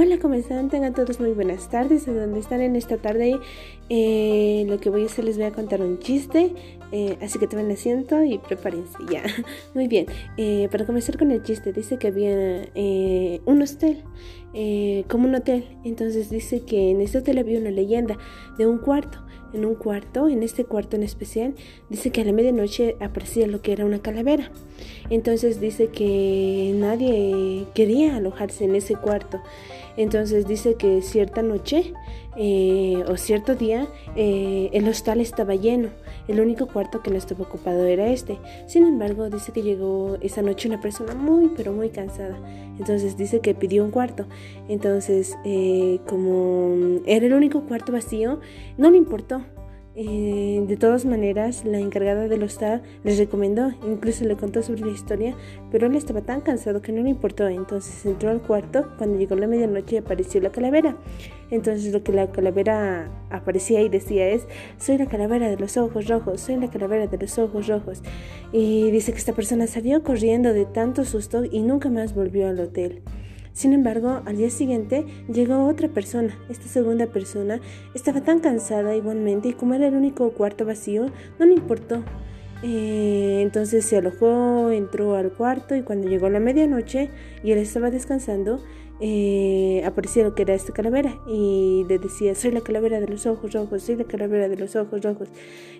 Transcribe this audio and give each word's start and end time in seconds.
Hola, 0.00 0.20
¿cómo 0.20 0.34
están? 0.34 0.68
Tengan 0.68 0.94
todos 0.94 1.18
muy 1.18 1.32
buenas 1.32 1.70
tardes. 1.70 2.06
¿De 2.06 2.14
dónde 2.14 2.38
están 2.38 2.60
en 2.60 2.76
esta 2.76 2.98
tarde? 2.98 3.36
Eh, 3.88 4.64
lo 4.68 4.78
que 4.78 4.90
voy 4.90 5.02
a 5.02 5.06
hacer 5.06 5.24
les 5.24 5.38
voy 5.38 5.46
a 5.46 5.50
contar 5.50 5.82
un 5.82 5.98
chiste. 5.98 6.54
Eh, 6.92 7.18
así 7.20 7.40
que 7.40 7.48
tomen 7.48 7.68
asiento 7.72 8.22
y 8.22 8.38
prepárense 8.38 8.96
ya. 9.10 9.24
Muy 9.74 9.88
bien. 9.88 10.06
Eh, 10.36 10.68
para 10.70 10.86
comenzar 10.86 11.18
con 11.18 11.32
el 11.32 11.42
chiste, 11.42 11.72
dice 11.72 11.98
que 11.98 12.06
había 12.06 12.68
un 13.44 13.60
hostel, 13.60 14.04
como 15.08 15.26
un 15.26 15.34
hotel. 15.34 15.64
Entonces 15.82 16.30
dice 16.30 16.60
que 16.60 16.92
en 16.92 17.00
este 17.00 17.18
hotel 17.18 17.38
había 17.38 17.58
una 17.58 17.72
leyenda 17.72 18.16
de 18.56 18.68
un 18.68 18.78
cuarto. 18.78 19.18
En 19.52 19.64
un 19.64 19.74
cuarto, 19.76 20.28
en 20.28 20.42
este 20.42 20.64
cuarto 20.64 20.94
en 20.94 21.02
especial, 21.02 21.54
dice 21.88 22.10
que 22.10 22.20
a 22.20 22.24
la 22.24 22.32
medianoche 22.32 22.96
aparecía 23.00 23.46
lo 23.46 23.62
que 23.62 23.72
era 23.72 23.86
una 23.86 24.00
calavera. 24.00 24.52
Entonces 25.08 25.58
dice 25.58 25.88
que 25.88 26.72
nadie 26.76 27.64
quería 27.74 28.16
alojarse 28.16 28.64
en 28.64 28.74
ese 28.74 28.94
cuarto. 28.94 29.40
Entonces 29.98 30.46
dice 30.46 30.76
que 30.76 31.02
cierta 31.02 31.42
noche 31.42 31.92
eh, 32.36 33.02
o 33.08 33.16
cierto 33.16 33.56
día 33.56 33.88
eh, 34.14 34.70
el 34.72 34.88
hostal 34.88 35.20
estaba 35.20 35.56
lleno. 35.56 35.88
El 36.28 36.38
único 36.38 36.68
cuarto 36.68 37.02
que 37.02 37.10
no 37.10 37.16
estaba 37.16 37.42
ocupado 37.42 37.84
era 37.84 38.06
este. 38.06 38.38
Sin 38.68 38.86
embargo, 38.86 39.28
dice 39.28 39.50
que 39.50 39.62
llegó 39.62 40.16
esa 40.20 40.40
noche 40.40 40.68
una 40.68 40.80
persona 40.80 41.14
muy, 41.14 41.50
pero 41.56 41.72
muy 41.72 41.88
cansada. 41.88 42.38
Entonces 42.78 43.16
dice 43.16 43.40
que 43.40 43.54
pidió 43.54 43.84
un 43.84 43.90
cuarto. 43.90 44.26
Entonces, 44.68 45.36
eh, 45.44 45.98
como 46.06 47.00
era 47.04 47.26
el 47.26 47.32
único 47.32 47.62
cuarto 47.62 47.90
vacío, 47.90 48.38
no 48.76 48.92
le 48.92 48.98
importó. 48.98 49.42
Eh, 50.00 50.62
de 50.68 50.76
todas 50.76 51.04
maneras, 51.04 51.64
la 51.64 51.80
encargada 51.80 52.28
del 52.28 52.44
hostal 52.44 52.82
les 53.02 53.18
recomendó, 53.18 53.72
incluso 53.84 54.24
le 54.24 54.36
contó 54.36 54.62
sobre 54.62 54.82
la 54.82 54.92
historia, 54.92 55.34
pero 55.72 55.88
él 55.88 55.96
estaba 55.96 56.20
tan 56.20 56.40
cansado 56.40 56.80
que 56.80 56.92
no 56.92 57.02
le 57.02 57.10
importó. 57.10 57.48
Entonces 57.48 58.06
entró 58.06 58.30
al 58.30 58.40
cuarto. 58.40 58.86
Cuando 58.96 59.18
llegó 59.18 59.34
la 59.34 59.48
medianoche 59.48 59.98
apareció 59.98 60.40
la 60.40 60.52
calavera. 60.52 60.96
Entonces 61.50 61.92
lo 61.92 62.04
que 62.04 62.12
la 62.12 62.30
calavera 62.30 63.10
aparecía 63.30 63.82
y 63.82 63.88
decía 63.88 64.28
es, 64.28 64.46
soy 64.76 64.98
la 64.98 65.06
calavera 65.06 65.50
de 65.50 65.56
los 65.56 65.76
ojos 65.76 66.06
rojos, 66.06 66.42
soy 66.42 66.58
la 66.58 66.70
calavera 66.70 67.08
de 67.08 67.18
los 67.18 67.36
ojos 67.36 67.66
rojos. 67.66 68.00
Y 68.52 68.92
dice 68.92 69.10
que 69.10 69.18
esta 69.18 69.32
persona 69.32 69.66
salió 69.66 70.04
corriendo 70.04 70.52
de 70.52 70.64
tanto 70.64 71.04
susto 71.04 71.42
y 71.44 71.60
nunca 71.62 71.90
más 71.90 72.14
volvió 72.14 72.46
al 72.46 72.60
hotel. 72.60 73.02
Sin 73.58 73.72
embargo, 73.72 74.22
al 74.24 74.36
día 74.36 74.50
siguiente 74.50 75.04
llegó 75.26 75.66
otra 75.66 75.88
persona. 75.88 76.38
Esta 76.48 76.68
segunda 76.68 77.08
persona 77.08 77.60
estaba 77.92 78.20
tan 78.20 78.38
cansada 78.38 78.94
igualmente 78.94 79.48
y 79.48 79.52
como 79.52 79.74
era 79.74 79.88
el 79.88 79.94
único 79.94 80.30
cuarto 80.30 80.64
vacío, 80.64 81.06
no 81.40 81.44
le 81.44 81.54
importó. 81.54 82.04
Eh, 82.62 83.40
entonces 83.42 83.84
se 83.84 83.96
alojó, 83.96 84.70
entró 84.70 85.16
al 85.16 85.32
cuarto 85.32 85.74
y 85.74 85.82
cuando 85.82 86.06
llegó 86.06 86.28
la 86.28 86.38
medianoche 86.38 87.10
y 87.42 87.50
él 87.50 87.58
estaba 87.58 87.90
descansando, 87.90 88.62
eh, 89.00 89.82
que 90.36 90.42
era 90.42 90.54
esta 90.54 90.72
calavera 90.72 91.18
y 91.26 91.84
le 91.88 91.98
decía, 91.98 92.36
soy 92.36 92.52
la 92.52 92.60
calavera 92.60 93.00
de 93.00 93.08
los 93.08 93.26
ojos 93.26 93.52
rojos, 93.54 93.82
soy 93.82 93.96
la 93.96 94.04
calavera 94.04 94.48
de 94.48 94.56
los 94.56 94.76
ojos 94.76 95.02
rojos. 95.02 95.30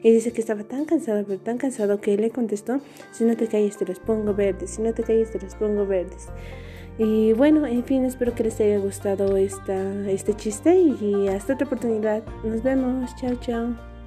Y 0.03 0.11
dice 0.11 0.33
que 0.33 0.41
estaba 0.41 0.65
tan 0.65 0.85
cansado, 0.85 1.25
pero 1.25 1.39
tan 1.39 1.59
cansado 1.59 2.01
que 2.01 2.15
él 2.15 2.23
le 2.23 2.31
contestó, 2.31 2.81
si 3.13 3.23
no 3.23 3.37
te 3.37 3.47
calles 3.47 3.77
te 3.77 3.87
los 3.87 4.01
pongo 4.01 4.35
verdes, 4.35 4.71
si 4.71 4.83
no 4.83 4.93
te 4.93 5.05
calles 5.05 5.31
te 5.31 5.39
los 5.39 5.55
pongo 5.55 5.87
verdes. 5.87 6.27
Y 6.99 7.33
bueno, 7.33 7.65
en 7.65 7.85
fin, 7.85 8.05
espero 8.05 8.35
que 8.35 8.45
les 8.45 8.61
haya 8.61 8.79
gustado 8.79 9.37
esta, 9.37 10.11
este 10.11 10.35
chiste 10.35 10.77
y 10.77 11.29
hasta 11.29 11.55
otra 11.55 11.67
oportunidad. 11.67 12.25
Nos 12.43 12.63
vemos. 12.63 13.15
Chao, 13.17 13.37
chao. 13.37 13.98